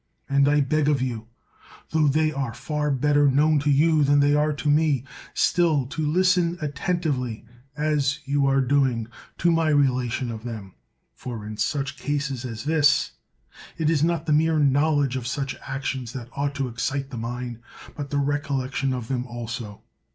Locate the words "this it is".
12.63-14.03